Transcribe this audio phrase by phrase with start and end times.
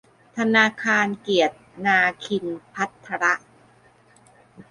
[0.37, 3.23] ธนาคารเกียรตินาคินภัทร